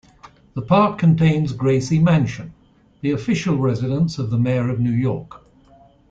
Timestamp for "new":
4.79-4.93